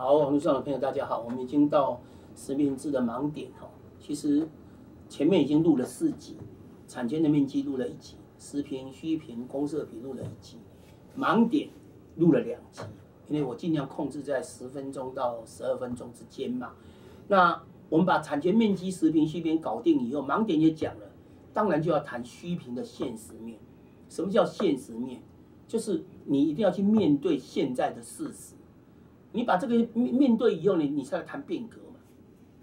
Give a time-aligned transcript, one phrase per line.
[0.00, 2.00] 好，网络上的朋友大家好，我们已经到
[2.34, 3.68] 实名制的盲点哈。
[4.00, 4.48] 其实
[5.10, 6.38] 前面已经录了四集，
[6.88, 10.56] 产权的面积录了一集，实平、虚评、公社比录了一集，
[11.18, 11.68] 盲点
[12.16, 12.80] 录了两集，
[13.28, 16.72] 因为我尽量控制在十分钟到十二分钟之间嘛。
[17.28, 21.10] 那我们把产权面积、实评、虚评搞定以后，盲点也讲了，
[21.52, 23.58] 当然就要谈虚评的现实面。
[24.08, 25.20] 什么叫现实面？
[25.68, 28.54] 就是你一定要去面对现在的事实。
[29.32, 32.00] 你把这个面面对以后，你你才来谈变革嘛。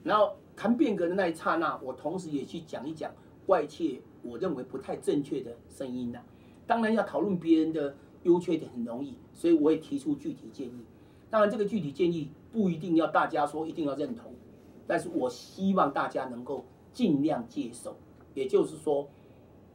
[0.03, 3.11] 然后谈变革的那一刹那，我同时也去讲一讲
[3.45, 6.19] 外界我认为不太正确的声音呐。
[6.65, 10.85] 当然要讨论别人的优缺点很容易，所以我也提出具体建议。
[11.29, 14.33] 当然这个具体建议不一定要大家说一定要认同，
[14.85, 17.95] 但是我希望大家能够尽量接受。
[18.33, 19.09] 也就是说，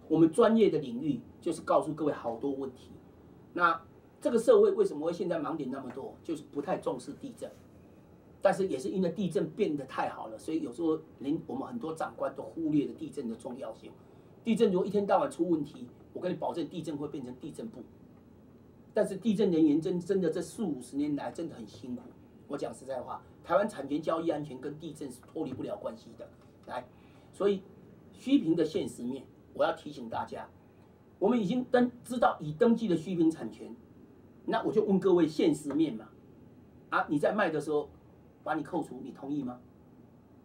[0.09, 2.91] 我们专业的领域就是告诉各位好多问题。
[3.55, 3.81] 那
[4.23, 6.15] 这个社会为什么会现在盲点那么多？
[6.23, 7.51] 就是不太重视地震，
[8.41, 13.91] 但是也是因为地震变得太好了，所以有时候连我们很多长官都忽略了地震的重要性。
[14.45, 17.83] 地震如果一天到晚出问题，我跟你保证，地震会变成地震部。
[18.95, 22.03] 但是地震人员真真的这四五十年来真的很辛苦。
[22.47, 26.29] 我讲实在话，台湾产权交易安全跟地震是脱离不了关系的。
[26.67, 26.87] 来，
[27.33, 27.63] 所以
[28.13, 30.49] 虚平的现实面，我要提醒大家。
[31.19, 33.75] 我们已经登知道已登记的虚平产权，
[34.47, 36.09] 那我就问各位现实面嘛，
[36.91, 37.89] 啊，你在卖的时候
[38.43, 39.61] 把你扣除，你同意吗？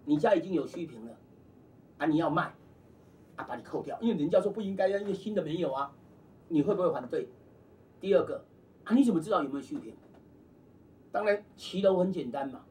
[0.05, 1.17] 你家已经有虚评了，
[1.97, 2.53] 啊，你要卖，
[3.35, 5.91] 啊，把你扣掉，因为人家说不应该，因为新的没有啊，
[6.47, 7.27] 你会不会反对？
[7.99, 8.45] 第二个，
[8.83, 9.93] 啊，你怎么知道有没有虚评？
[11.11, 12.65] 当然骑楼很简单嘛，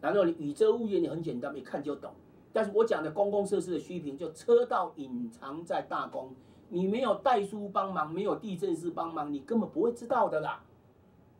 [0.00, 2.12] 然后你宇宙物业你很简单，一看就懂。
[2.52, 6.34] 但是我讲的公共设施的虚评，就车道隐藏在大公。
[6.68, 10.64] 你没有代书帮忙，没有地震师帮忙，你根本不会知道的啦。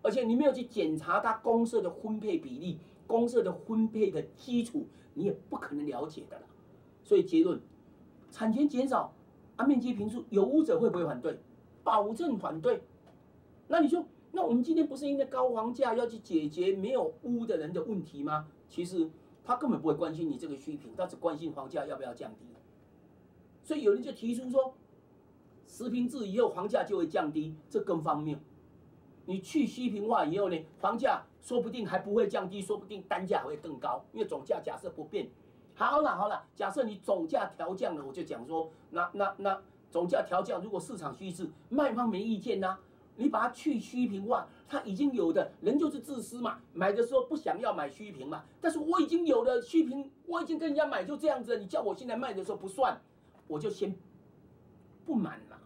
[0.02, 6.44] 而且你没有去检查它公社的分配比例、公社的分配的基础，你也不可能了解的啦。
[7.02, 7.60] 所以结论，
[8.30, 9.12] 产权减少，
[9.56, 11.40] 啊，面积平数，有屋者会不会反对？
[11.82, 12.82] 保证反对。
[13.66, 18.46] 那你说，那我们今天不是因为高房价要去解决没有屋的人的问题吗？
[18.68, 19.10] 其实
[19.44, 22.46] 他根本不会关心你这个虚平，他只关心房价要不要降低。
[23.64, 24.72] 所以有人就提出说。
[25.76, 28.40] 实平制以后，房价就会降低，这更方便。
[29.26, 35.28] 你去虚平化以后呢，房价说不定还不会降低，说不定单价会更高，因为总价假设不变。
[35.74, 39.60] 好了好了，假设你总价调降了，我就讲说，那那那
[39.90, 42.78] 总价调降，如果市场趋势卖方没意见呐，
[43.16, 52.98] 你把它去虚平化，它已经有的人就是自私嘛，买的时候不想要买虚平嘛，但是我已经有了虚平，我已经跟人家买就这样子，你叫我现在卖的时候不算，
[53.46, 53.94] 我就先
[55.04, 55.58] 不满了。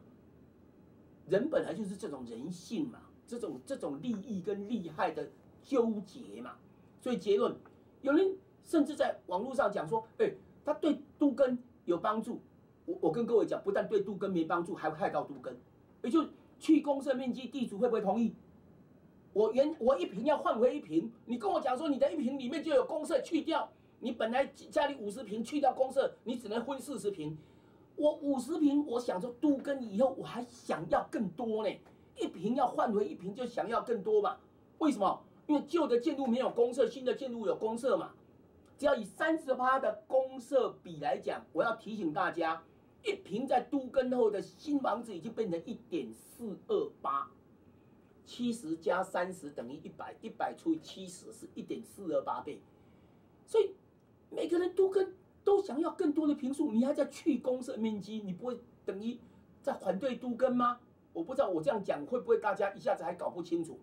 [1.31, 5.31] 人本来就是这种人性嘛，这种这种利益跟利害的
[5.63, 6.57] 纠结嘛，
[7.01, 7.55] 所以结论，
[8.03, 10.33] 有人甚至在网络上讲说，哎，
[10.65, 12.41] 他对杜根有帮助，
[12.85, 15.57] 我我跟各位讲，不但对杜根没帮助，还会害到杜根，
[16.03, 16.27] 也就
[16.59, 18.35] 去公社面积，地主会不会同意？
[19.33, 23.71] 我原我一平要换回一平，你跟我讲说你的一平里面就有公社去掉，
[24.01, 27.39] 你本来家里五十平去掉公社，你只能分四十平。
[28.01, 31.81] 我五十平，我想说都跟以后我还想要更多呢，
[32.17, 34.39] 一平要换回一平就想要更多嘛？
[34.79, 35.23] 为什么？
[35.47, 38.13] 因为旧的建筑没有公社，新的建筑有公社嘛。
[38.79, 42.63] 只要以三十趴的公社比来讲，我要提醒大家，
[43.05, 47.31] 一平在都跟后的新房子已经变成一点四二八，
[48.25, 52.63] 七十加三十等于一百，一百除以七十是一点四二八倍，
[53.47, 53.75] 所以
[54.31, 55.15] 每个人都跟。
[55.45, 59.19] 都想要更多的平数，你还在去公社面积，你不会等于
[59.63, 60.81] 在反对都更吗？
[61.13, 63.79] 我不知道我这样讲会不会大家一下子还搞不清楚。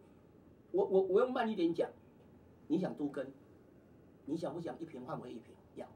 [0.71, 1.89] 我我我用慢一点讲，
[2.67, 3.25] 你想都更，
[4.25, 5.53] 你想不想一平换回一平？
[5.75, 5.87] 要？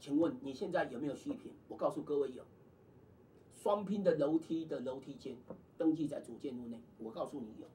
[0.00, 1.52] 请问你现在有没有虚平？
[1.68, 2.42] 我告诉各位有，
[3.52, 5.36] 双拼的楼梯的楼梯间
[5.76, 7.66] 登记在主建屋内，我告诉你有。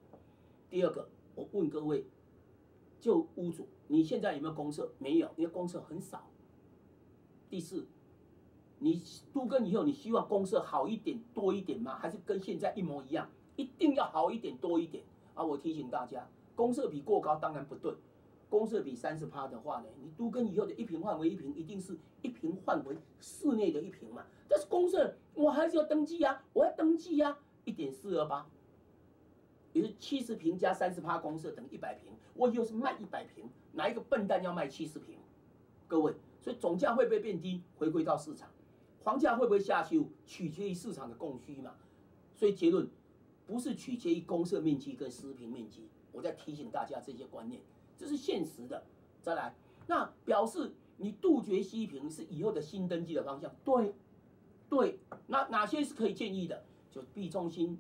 [0.70, 2.06] 第二个，我问各位，
[3.00, 4.92] 就屋主，你现在有没有公社？
[4.98, 6.28] 没有，因为公社很少。
[7.54, 7.86] 第四，
[8.80, 12.00] 你都跟以后，你希望公社好一点、多一点吗？
[12.00, 13.30] 还是跟现在一模一样？
[13.56, 15.04] 一定要好一点、多一点
[15.36, 15.44] 啊！
[15.44, 17.94] 我提醒大家，公社比过高当然不对。
[18.50, 24.26] 公社比三十趴的话呢，你都跟以后的一平换为一平，一定是一平换为室内的一平嘛。
[24.50, 28.48] 但是公社我还是要登记呀，我要登记呀，一点四二八，
[29.74, 35.20] 也是七十平加三十趴公社等于一百平，我以后是卖一百平，哪一个笨蛋要卖七十平？
[35.88, 36.16] 各位。
[36.44, 37.64] 所以总价会不会变低？
[37.78, 38.50] 回归到市场，
[39.00, 40.10] 房价会不会下修？
[40.26, 41.72] 取决于市场的供需嘛。
[42.36, 42.86] 所以结论
[43.48, 45.88] 不是取决于公设面积跟私平面积。
[46.12, 47.62] 我在提醒大家这些观念。
[47.98, 48.84] 这是现实的。
[49.22, 49.56] 再来，
[49.88, 53.56] 那表示你杜绝息平是以后的新登记的方向。
[53.64, 53.96] 对，
[54.68, 56.66] 对，那哪些是可以建议的？
[56.92, 57.78] 就 B 中心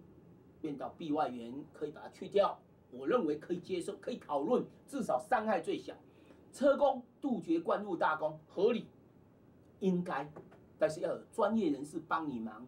[0.62, 2.60] 变到 B 外元，可以把它去掉。
[2.92, 5.94] 我认为可以接受，可以讨论，至少伤害最小。
[6.54, 8.86] 车工杜绝灌入大工，合理，
[9.80, 10.32] 应该，
[10.78, 12.66] 但是要有专业人士帮你忙。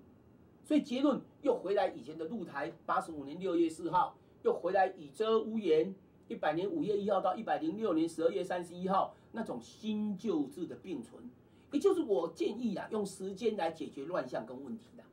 [0.64, 5.94] 所以结论又回来以前的露台，八十五年六月四号，又回来以遮屋檐，
[6.28, 11.30] 一百年五月一号到一百零六年十二月三十一号那种新旧制的并存，
[11.72, 15.04] 也就是我建议啊，用时间来解决乱象跟问题的，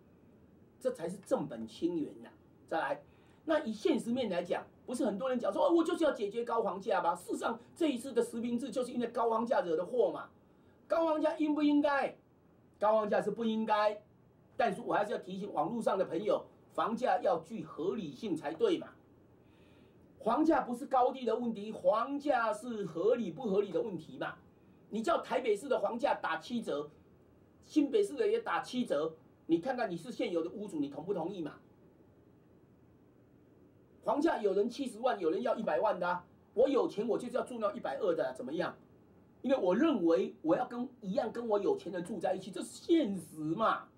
[0.81, 2.31] 这才是正本清源呐。
[2.67, 3.03] 再来，
[3.45, 7.15] 那以现实面来讲，不是很多人讲说，哦，我就是要解决高房价吧？
[7.15, 10.29] 事实上，这一次的实名制就是因为高房价惹的祸嘛。
[10.87, 12.17] 高房价应不应该？
[12.79, 14.01] 高房价是不应该。
[14.57, 18.89] 但是我还是要提醒网络上的朋友，房价要具合理性才对嘛。
[20.23, 24.35] 房价不是高低的问题，房价是合理不合理的问题嘛。
[24.91, 26.91] 你叫台北市的房价打七折，
[27.65, 29.15] 新北市的也打七折，
[29.47, 31.55] 你看看你是现有的屋主，你同不同意嘛？
[34.05, 36.23] 房价有人七十万，有人要一百万的，
[36.55, 38.75] 我有钱我就是要住那一百二的，怎么样？
[39.43, 43.89] 因为我认为我要跟一样跟我有钱人住在一起，这是现实嘛。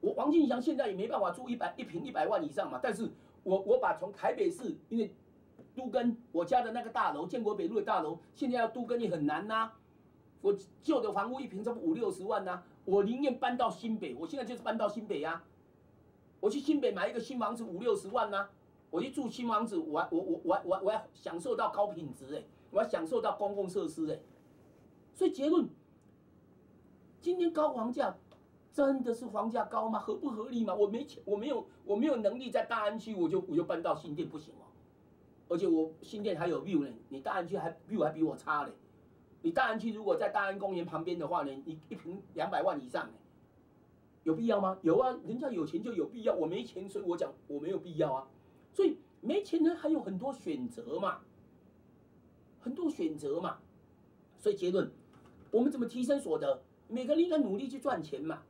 [0.00, 3.10] 我王进祥现在也没办法住一百一平一百万以上嘛，但是
[3.42, 5.14] 我我把从台北市，因为
[5.74, 9.72] 都跟我家的那个大楼建国北路的大楼，现在要都跟也很难呐。
[10.40, 15.42] 我旧的房屋一平差不五六十万呐，我宁愿搬到新北，我现在就是搬到新北呀。
[16.42, 18.48] 我去新北买一个新房子五六十万呐，
[18.90, 22.42] 我去住新房子，我我我我我我要享受到高品质哎，
[22.72, 24.18] 我要享受到公共设施哎，
[25.14, 25.68] 所以结论，
[27.20, 28.16] 今天高房价。
[28.74, 29.98] 真的是房价高吗？
[29.98, 30.74] 合不合理吗？
[30.74, 34.64] 我没钱，我没有，我没有能力在大安区，我就我就搬到新店不行哦。
[35.50, 38.72] 而且我新店还有 view 呢，你大安区还 view 还比我差嘞。
[39.42, 43.12] 你大安区如果在大安公园旁边的话呢，你一平两百万以上呢，
[44.24, 44.78] 有必要吗？
[44.82, 48.28] 有啊，人家有钱就有必要，我没钱，所以我讲我没有必要啊。
[48.72, 51.20] 所以没钱人还有很多选择嘛，
[52.60, 53.58] 很多选择嘛。
[54.38, 54.90] 所以结论，
[55.50, 56.62] 我们怎么提升所得？
[56.88, 58.42] 每个人应该努力去赚钱嘛。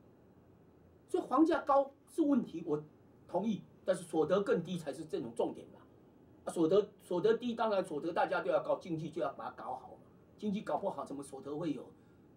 [1.09, 2.83] 所以房价高是问题，我
[3.29, 6.51] 同意，但是所得更低才是这种重点吧。
[6.51, 9.99] 所得所得低，当然所得大家都要高，经济就要把它搞好。
[10.37, 11.89] 经济搞不好，怎么所得会有？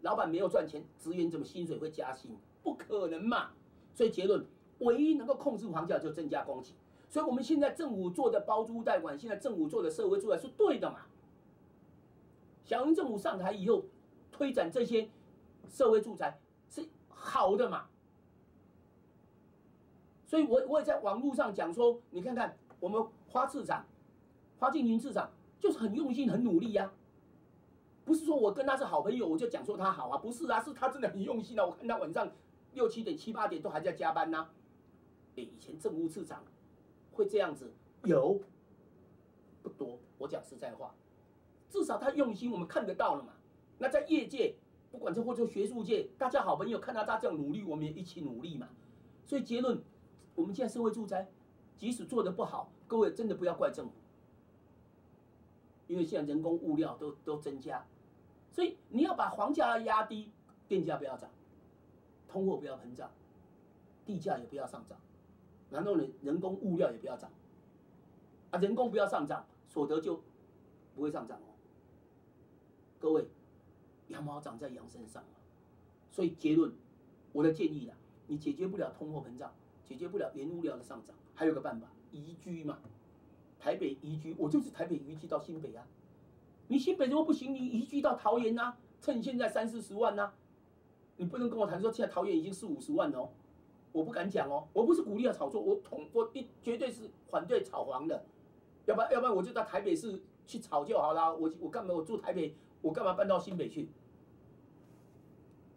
[0.06, 2.38] 老板没有赚钱，职员怎么薪水会加薪？
[2.62, 3.50] 不可能嘛。
[3.92, 4.46] 所以结论，
[4.80, 6.76] 唯一能够控制房价就增加供给。
[7.10, 11.08] 所以我们现在政府做的包租代管，现在政府做的社会住宅是对的嘛。
[12.64, 13.84] 小英政府上台以后，
[14.32, 15.10] 推展这些
[15.68, 17.88] 社会住宅是好的嘛。
[20.28, 23.84] 所以，我我也在网络上讲说，你看看我们花市长、
[24.60, 26.92] 花进云市长，就是很用心、很努力呀。
[28.06, 31.66] 不是说我跟他是好朋友，我就讲说他好啊，不是啊，是他真的很用心啊。
[31.66, 32.32] 我看他晚上
[32.74, 34.48] 六七点、七八点都还在加班呢。
[35.36, 36.44] 哎，以前政务市长
[37.12, 37.74] 会这样子
[38.04, 38.40] 有
[39.62, 40.96] 不多，我讲实在话，
[41.70, 43.34] 至少他用心，我们看得到了嘛。
[43.80, 44.56] 那在业界，
[44.92, 48.70] 不管是或者学术界，大家好朋友看到他这样努力，我们也一起努力嘛。
[49.26, 49.82] 所以结论。
[50.36, 51.32] 我们现在社会住宅，
[51.78, 53.94] 即使做的不好，各位真的不要怪政府，
[55.88, 57.88] 因为现在人工物料都都增加，
[58.56, 60.32] 所以你要把房价压低，
[60.66, 61.30] 电价不要涨，
[62.30, 63.12] 通货不要膨胀，
[64.06, 64.98] 地价也不要上涨，
[65.70, 67.30] 然后呢，人工物料也不要涨，
[68.52, 70.24] 啊，人工不要上涨，所得就
[70.96, 71.52] 不会上涨哦。
[72.98, 73.28] 各位，
[74.08, 75.40] 羊毛长在羊身上嘛，
[76.10, 76.72] 所以结论，
[77.34, 77.94] 我的建议啦，
[78.28, 79.54] 你解决不了通货膨胀。
[79.88, 82.80] 解决不了原物料的上涨，还有个办法，移居嘛。
[83.60, 85.86] 台北移居，我就是台北移居到新北啊。
[86.68, 90.34] 你新北如果不行，你移居到桃园呐，趁现在三四十万呐。
[91.18, 93.30] 你不能跟我谈说现在桃园已经四五十万哦，
[93.92, 94.68] 我不敢讲哦。
[94.74, 98.26] 我不是鼓励要炒作，我同我一绝对是反对炒房的。
[98.86, 101.36] 要不然要不然我就到台北市去炒就好了。
[101.36, 103.90] 我我干嘛我住台北，我干嘛搬到新北去？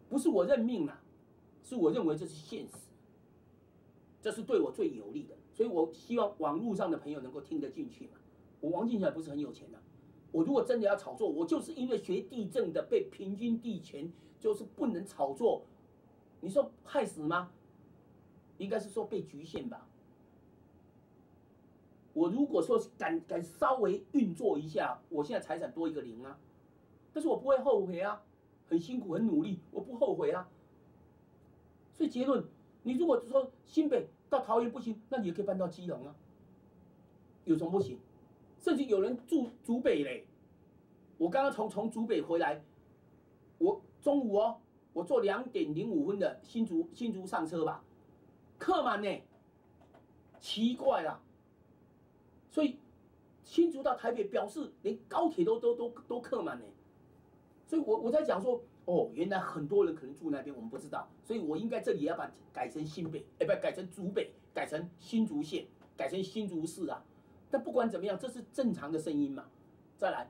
[0.09, 1.01] 不是我认命啊，
[1.63, 2.73] 是我认为这是现实。
[4.21, 8.13] 这是对我最有利的，所以我希望网络上的朋友能够听得进去嘛。
[8.59, 9.78] 我王进来不是很有钱的，
[10.31, 15.63] 我如果真的要炒作，我就是因为学地震的被平均地权就是不能炒作，
[16.41, 17.51] 你说害死吗？
[18.57, 19.87] 应该是说被局限吧。
[22.13, 26.37] 我如果说敢敢稍微运作一下，我现在财产多一个零啊，
[27.13, 28.21] 但是我不会后悔啊，
[28.67, 30.49] 很辛苦很努力，我不后悔啊。
[31.93, 32.43] 所以结论。
[32.81, 36.15] 你如果说新北到桃园不行，那你也可以搬到基隆啊，
[37.43, 37.99] 有什么不行？
[38.59, 40.25] 甚至有人住竹北嘞。
[41.17, 42.61] 我刚刚从从竹北回来，
[43.57, 44.57] 我中午哦，
[44.93, 47.83] 我坐两点零五分的新竹新竹上车吧，
[48.57, 49.21] 客满呢，
[50.39, 51.21] 奇怪了。
[52.49, 52.77] 所以
[53.43, 56.65] 新竹到台北表示连高铁都都都都客满呢。
[57.67, 61.07] 所以我我在讲说，哦，原来很多人可能住那边，我们不知道。
[61.23, 67.03] 所以我应该这里要把改成新北，哎，不改成竹北，改成新竹县，改成新竹市啊。
[67.49, 69.45] 但不管怎么样，这是正常的声音嘛。
[69.97, 70.29] 再来。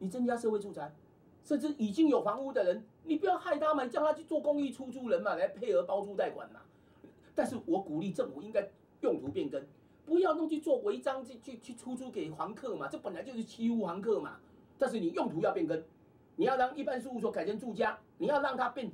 [0.00, 0.94] 你增加社会住宅，
[1.42, 6.60] 甚至已经有房屋的人，你不要害他们，叫他去做公益出租人嘛，来配合包租代管嘛。
[7.34, 8.70] 但是我鼓励政府应该
[9.00, 9.60] 用途变更，
[10.06, 14.36] 不要弄去做违章去去去出租给房客嘛，这本来就是欺负房客嘛。
[14.78, 15.82] 但是你用途要变更，
[16.36, 18.88] 你要让一般事务所改成住家，你要让它变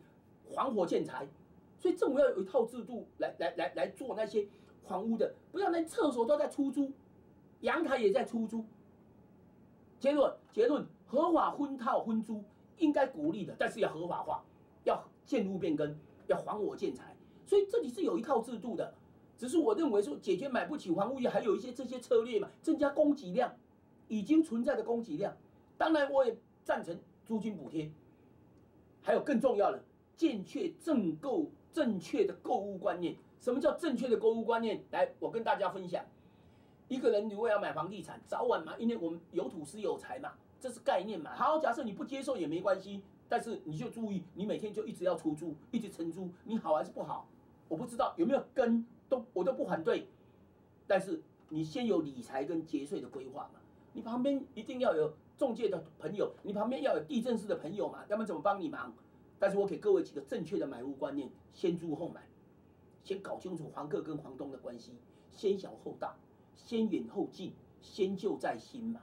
[0.55, 1.29] 防火建材，
[1.79, 4.49] 所以政府要有一套制度来来来来做那些
[4.89, 6.91] 房屋的，不要连厕所都在出租，
[7.65, 8.65] 阳台也在出租。
[9.99, 10.87] 结论结论。
[11.07, 12.43] 合法分套分租
[12.79, 14.43] 应该鼓励的，但是要合法化，
[14.83, 17.15] 要建屋变更，要还我建材，
[17.47, 18.93] 所以这里是有一套制度的。
[19.39, 23.55] 只是我认为说解决买不起房屋，还有一些这些策略嘛，增加供给量，
[24.09, 25.37] 已经存在的供给量。
[25.79, 27.93] 当然，我也赞成租金补贴，
[29.03, 29.85] 还有更重要的，
[30.17, 33.15] 正确正购正确的购物观念。
[33.39, 34.83] 什么叫正确的购物观念？
[34.91, 36.05] 来，我跟大家分享。
[36.89, 40.33] 一个人如果要买房地产，早晚嘛，因为我们有土是有财嘛。
[40.61, 41.35] 这是概念嘛？
[41.35, 47.29] 好，假设你不接受也没关系，但是你就注意，你每天就一直要出租，一直承租，你好还是不好？
[47.69, 50.09] 我不知道有没有跟都我都不反对，
[50.87, 53.61] 但是你先有理财跟节税的规划嘛。
[53.93, 58.93] 你旁边一定要有中介的朋友，你旁边要有地震师的朋友嘛，要不然怎么帮你忙？
[59.39, 62.23] 但是我给各位几个正确的买屋观念：先租后买，
[63.03, 64.93] 先搞清楚房客跟房东的关系，
[65.31, 66.15] 先小后大，
[66.55, 69.01] 先远后近，先旧在新嘛。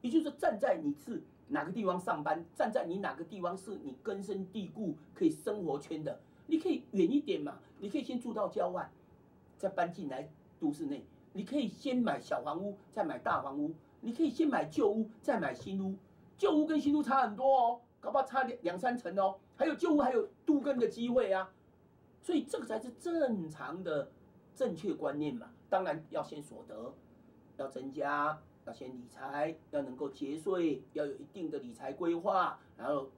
[0.00, 8.90] 也就是说站在你是哪个地方上班，站在你哪个地方是你根深蒂固可以生活圈的，你可以远一点嘛，你可以先住到郊外，
[9.58, 10.28] 再搬进来
[10.60, 11.04] 都市内。
[11.32, 13.74] 你可以先买小房屋，再买大房屋。
[14.00, 15.96] 你可以先买旧屋，再买新屋。
[16.38, 19.36] 旧屋跟新屋差很多哦，搞不好差两两三层哦。
[19.56, 21.50] 还有旧屋还有度根的机会啊，
[22.22, 24.10] 所以这个才是正常的
[24.56, 25.50] 正确观念嘛。
[25.70, 26.92] 当然要先所得
[27.58, 28.42] 要增加。
[28.66, 33.08] 要先理财，要能够节税，要有一定的理财规划，然后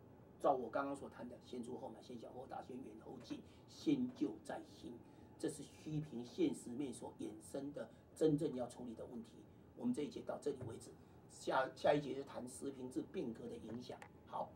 [0.43, 4.93] 照我刚刚所谈的，先租后买，先小后大，先远后近，先旧再新，
[5.39, 9.39] 这是虚凭现实面所衍生的真正要处理的问题。
[9.79, 10.91] 我们这一节到这里为止，
[11.31, 13.97] 下下一节就谈实平制变革的影响。
[14.27, 14.51] 好。